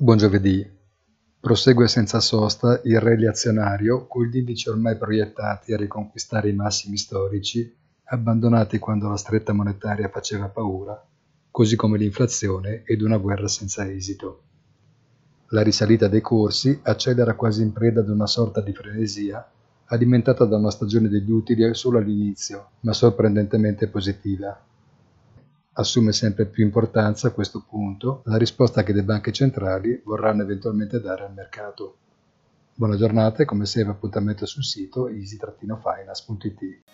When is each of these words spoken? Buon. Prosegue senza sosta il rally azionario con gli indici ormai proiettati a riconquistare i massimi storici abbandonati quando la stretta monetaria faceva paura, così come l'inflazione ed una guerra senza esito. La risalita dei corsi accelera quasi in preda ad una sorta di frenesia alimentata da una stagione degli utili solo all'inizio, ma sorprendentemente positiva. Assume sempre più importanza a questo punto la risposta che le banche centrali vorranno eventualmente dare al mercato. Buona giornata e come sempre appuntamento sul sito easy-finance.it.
Buon. 0.00 0.16
Prosegue 1.40 1.88
senza 1.88 2.20
sosta 2.20 2.80
il 2.84 3.00
rally 3.00 3.26
azionario 3.26 4.06
con 4.06 4.26
gli 4.26 4.36
indici 4.36 4.68
ormai 4.68 4.96
proiettati 4.96 5.72
a 5.72 5.76
riconquistare 5.76 6.50
i 6.50 6.54
massimi 6.54 6.96
storici 6.96 7.76
abbandonati 8.04 8.78
quando 8.78 9.08
la 9.08 9.16
stretta 9.16 9.52
monetaria 9.52 10.08
faceva 10.08 10.46
paura, 10.46 11.04
così 11.50 11.74
come 11.74 11.98
l'inflazione 11.98 12.84
ed 12.84 13.02
una 13.02 13.16
guerra 13.16 13.48
senza 13.48 13.90
esito. 13.90 14.42
La 15.48 15.62
risalita 15.62 16.06
dei 16.06 16.20
corsi 16.20 16.78
accelera 16.80 17.34
quasi 17.34 17.62
in 17.62 17.72
preda 17.72 17.98
ad 17.98 18.08
una 18.08 18.28
sorta 18.28 18.60
di 18.60 18.72
frenesia 18.72 19.50
alimentata 19.86 20.44
da 20.44 20.58
una 20.58 20.70
stagione 20.70 21.08
degli 21.08 21.32
utili 21.32 21.74
solo 21.74 21.98
all'inizio, 21.98 22.68
ma 22.82 22.92
sorprendentemente 22.92 23.88
positiva. 23.88 24.64
Assume 25.78 26.10
sempre 26.10 26.46
più 26.46 26.64
importanza 26.64 27.28
a 27.28 27.30
questo 27.30 27.64
punto 27.64 28.22
la 28.24 28.36
risposta 28.36 28.82
che 28.82 28.92
le 28.92 29.04
banche 29.04 29.30
centrali 29.30 30.02
vorranno 30.04 30.42
eventualmente 30.42 31.00
dare 31.00 31.24
al 31.24 31.32
mercato. 31.32 31.98
Buona 32.74 32.96
giornata 32.96 33.44
e 33.44 33.46
come 33.46 33.64
sempre 33.64 33.92
appuntamento 33.92 34.44
sul 34.44 34.64
sito 34.64 35.06
easy-finance.it. 35.06 36.87